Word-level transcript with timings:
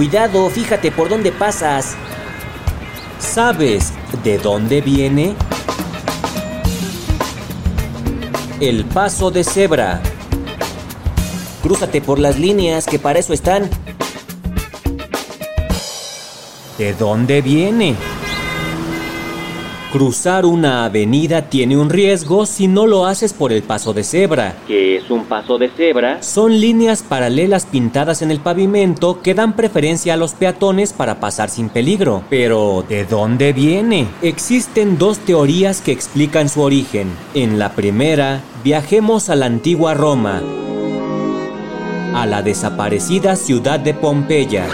Cuidado, 0.00 0.48
fíjate 0.48 0.90
por 0.90 1.10
dónde 1.10 1.30
pasas. 1.30 1.94
¿Sabes 3.18 3.92
de 4.24 4.38
dónde 4.38 4.80
viene? 4.80 5.34
El 8.60 8.86
paso 8.86 9.30
de 9.30 9.44
cebra. 9.44 10.00
Crúzate 11.62 12.00
por 12.00 12.18
las 12.18 12.38
líneas 12.38 12.86
que 12.86 12.98
para 12.98 13.18
eso 13.18 13.34
están. 13.34 13.68
¿De 16.78 16.94
dónde 16.94 17.42
viene? 17.42 17.94
Cruzar 19.92 20.46
una 20.46 20.84
avenida 20.84 21.48
tiene 21.48 21.76
un 21.76 21.90
riesgo 21.90 22.46
si 22.46 22.68
no 22.68 22.86
lo 22.86 23.06
haces 23.06 23.32
por 23.32 23.52
el 23.52 23.64
paso 23.64 23.92
de 23.92 24.04
cebra. 24.04 24.54
¿Qué 24.68 24.96
es 24.96 25.10
un 25.10 25.24
paso 25.24 25.58
de 25.58 25.68
cebra? 25.68 26.22
Son 26.22 26.60
líneas 26.60 27.02
paralelas 27.02 27.66
pintadas 27.66 28.22
en 28.22 28.30
el 28.30 28.38
pavimento 28.38 29.20
que 29.20 29.34
dan 29.34 29.56
preferencia 29.56 30.14
a 30.14 30.16
los 30.16 30.34
peatones 30.34 30.92
para 30.92 31.18
pasar 31.18 31.50
sin 31.50 31.70
peligro. 31.70 32.22
Pero, 32.30 32.84
¿de 32.88 33.04
dónde 33.04 33.52
viene? 33.52 34.06
Existen 34.22 34.96
dos 34.96 35.18
teorías 35.18 35.80
que 35.80 35.90
explican 35.90 36.48
su 36.48 36.60
origen. 36.60 37.10
En 37.34 37.58
la 37.58 37.72
primera, 37.72 38.42
viajemos 38.62 39.28
a 39.28 39.34
la 39.34 39.46
antigua 39.46 39.94
Roma, 39.94 40.40
a 42.14 42.26
la 42.26 42.42
desaparecida 42.42 43.34
ciudad 43.34 43.80
de 43.80 43.94
Pompeya. 43.94 44.68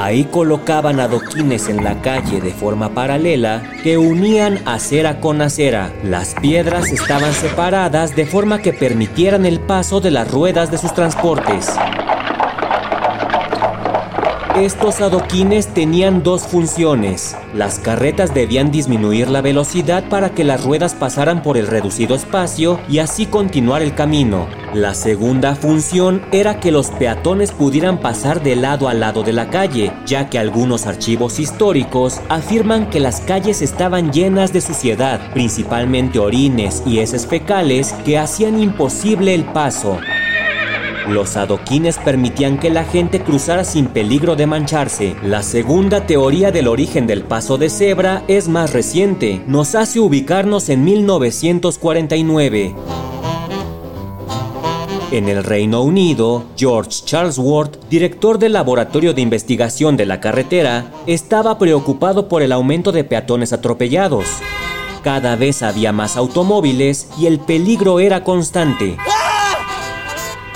Ahí 0.00 0.26
colocaban 0.26 1.00
adoquines 1.00 1.68
en 1.68 1.82
la 1.82 2.00
calle 2.00 2.40
de 2.40 2.52
forma 2.52 2.90
paralela 2.90 3.64
que 3.82 3.98
unían 3.98 4.60
acera 4.64 5.18
con 5.18 5.42
acera. 5.42 5.92
Las 6.04 6.36
piedras 6.36 6.92
estaban 6.92 7.32
separadas 7.32 8.14
de 8.14 8.24
forma 8.24 8.60
que 8.60 8.72
permitieran 8.72 9.44
el 9.44 9.58
paso 9.58 10.00
de 10.00 10.12
las 10.12 10.30
ruedas 10.30 10.70
de 10.70 10.78
sus 10.78 10.94
transportes. 10.94 11.66
Estos 14.58 15.00
adoquines 15.00 15.68
tenían 15.68 16.24
dos 16.24 16.42
funciones. 16.42 17.36
Las 17.54 17.78
carretas 17.78 18.34
debían 18.34 18.72
disminuir 18.72 19.28
la 19.28 19.40
velocidad 19.40 20.08
para 20.08 20.30
que 20.30 20.42
las 20.42 20.64
ruedas 20.64 20.94
pasaran 20.94 21.44
por 21.44 21.56
el 21.56 21.68
reducido 21.68 22.16
espacio 22.16 22.80
y 22.88 22.98
así 22.98 23.26
continuar 23.26 23.82
el 23.82 23.94
camino. 23.94 24.48
La 24.74 24.94
segunda 24.94 25.54
función 25.54 26.22
era 26.32 26.58
que 26.58 26.72
los 26.72 26.90
peatones 26.90 27.52
pudieran 27.52 28.00
pasar 28.00 28.42
de 28.42 28.56
lado 28.56 28.88
a 28.88 28.94
lado 28.94 29.22
de 29.22 29.32
la 29.32 29.48
calle, 29.48 29.92
ya 30.06 30.28
que 30.28 30.40
algunos 30.40 30.86
archivos 30.86 31.38
históricos 31.38 32.20
afirman 32.28 32.90
que 32.90 32.98
las 32.98 33.20
calles 33.20 33.62
estaban 33.62 34.12
llenas 34.12 34.52
de 34.52 34.60
suciedad, 34.60 35.20
principalmente 35.32 36.18
orines 36.18 36.82
y 36.84 36.98
heces 36.98 37.28
fecales 37.28 37.92
que 38.04 38.18
hacían 38.18 38.60
imposible 38.60 39.36
el 39.36 39.44
paso. 39.44 40.00
Los 41.08 41.38
adoquines 41.38 41.96
permitían 41.96 42.58
que 42.58 42.68
la 42.68 42.84
gente 42.84 43.22
cruzara 43.22 43.64
sin 43.64 43.86
peligro 43.86 44.36
de 44.36 44.46
mancharse. 44.46 45.16
La 45.22 45.42
segunda 45.42 46.04
teoría 46.06 46.50
del 46.50 46.68
origen 46.68 47.06
del 47.06 47.22
paso 47.22 47.56
de 47.56 47.70
cebra 47.70 48.24
es 48.28 48.46
más 48.46 48.74
reciente. 48.74 49.42
Nos 49.46 49.74
hace 49.74 50.00
ubicarnos 50.00 50.68
en 50.68 50.84
1949. 50.84 52.74
En 55.10 55.30
el 55.30 55.42
Reino 55.42 55.80
Unido, 55.80 56.44
George 56.58 56.90
Charlesworth, 57.06 57.88
director 57.88 58.38
del 58.38 58.52
Laboratorio 58.52 59.14
de 59.14 59.22
Investigación 59.22 59.96
de 59.96 60.04
la 60.04 60.20
Carretera, 60.20 60.92
estaba 61.06 61.58
preocupado 61.58 62.28
por 62.28 62.42
el 62.42 62.52
aumento 62.52 62.92
de 62.92 63.04
peatones 63.04 63.54
atropellados. 63.54 64.26
Cada 65.02 65.36
vez 65.36 65.62
había 65.62 65.92
más 65.92 66.18
automóviles 66.18 67.08
y 67.18 67.24
el 67.24 67.40
peligro 67.40 67.98
era 67.98 68.24
constante. 68.24 68.98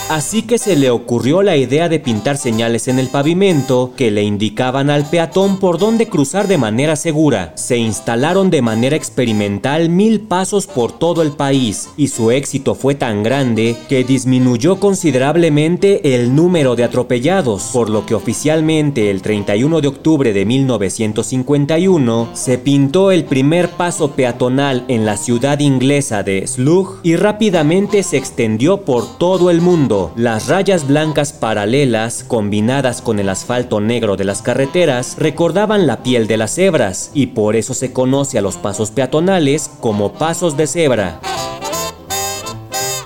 Así 0.08 0.42
que 0.42 0.58
se 0.58 0.76
le 0.76 0.90
ocurrió 0.90 1.42
la 1.42 1.56
idea 1.56 1.88
de 1.88 1.98
pintar 1.98 2.36
señales 2.36 2.86
en 2.86 2.98
el 2.98 3.08
pavimento 3.08 3.92
que 3.96 4.10
le 4.10 4.22
indicaban 4.22 4.90
al 4.90 5.08
peatón 5.08 5.58
por 5.58 5.78
dónde 5.78 6.08
cruzar 6.08 6.48
de 6.48 6.58
manera 6.58 6.96
segura. 6.96 7.52
Se 7.56 7.78
instalaron 7.78 8.50
de 8.50 8.60
manera 8.60 8.94
experimental 8.94 9.88
mil 9.88 10.20
pasos 10.20 10.66
por 10.66 10.92
todo 10.92 11.22
el 11.22 11.32
país 11.32 11.88
y 11.96 12.08
su 12.08 12.30
éxito 12.30 12.74
fue 12.74 12.94
tan 12.94 13.22
grande 13.22 13.74
que 13.88 14.04
disminuyó 14.04 14.78
considerablemente 14.78 16.14
el 16.14 16.34
número 16.34 16.76
de 16.76 16.84
atropellados, 16.84 17.70
por 17.72 17.88
lo 17.88 18.04
que 18.04 18.14
oficialmente 18.14 19.10
el 19.10 19.22
31 19.22 19.80
de 19.80 19.88
octubre 19.88 20.32
de 20.34 20.44
1951 20.44 22.28
se 22.34 22.58
pintó 22.58 23.12
el 23.12 23.24
primer 23.24 23.70
paso 23.70 24.10
peatonal 24.10 24.84
en 24.88 25.06
la 25.06 25.16
ciudad 25.16 25.60
inglesa 25.60 26.22
de 26.22 26.46
Slug 26.46 26.98
y 27.02 27.16
rápidamente 27.16 28.02
se 28.02 28.18
extendió 28.18 28.82
por 28.82 29.16
todo 29.16 29.50
el 29.50 29.62
mundo. 29.62 30.01
Las 30.16 30.48
rayas 30.48 30.86
blancas 30.86 31.32
paralelas, 31.32 32.24
combinadas 32.24 33.02
con 33.02 33.18
el 33.18 33.28
asfalto 33.28 33.80
negro 33.80 34.16
de 34.16 34.24
las 34.24 34.42
carreteras, 34.42 35.16
recordaban 35.18 35.86
la 35.86 36.02
piel 36.02 36.26
de 36.26 36.36
las 36.36 36.54
cebras, 36.54 37.10
y 37.14 37.26
por 37.28 37.56
eso 37.56 37.74
se 37.74 37.92
conoce 37.92 38.38
a 38.38 38.42
los 38.42 38.56
pasos 38.56 38.90
peatonales 38.90 39.70
como 39.80 40.12
pasos 40.14 40.56
de 40.56 40.66
cebra. 40.66 41.20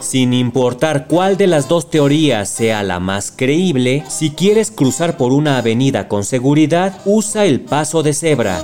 Sin 0.01 0.33
importar 0.33 1.09
cuál 1.09 1.37
de 1.37 1.49
las 1.49 1.69
dos 1.69 1.91
teorías 1.91 2.49
sea 2.49 2.83
la 2.83 3.01
más 3.01 3.33
creíble, 3.35 4.05
si 4.09 4.31
quieres 4.31 4.71
cruzar 4.71 5.17
por 5.17 5.33
una 5.33 5.59
avenida 5.59 6.07
con 6.07 6.25
seguridad, 6.25 7.01
usa 7.05 7.45
el 7.45 7.61
paso 7.61 8.03
de 8.03 8.15
cebra. 8.15 8.63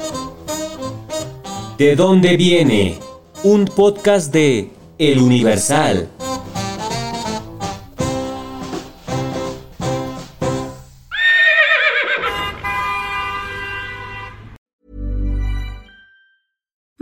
¿De 1.79 1.97
dónde 1.97 2.37
viene? 2.37 2.97
Un 3.43 3.65
podcast 3.65 4.33
de 4.33 4.71
El 4.99 5.19
Universal. 5.19 6.09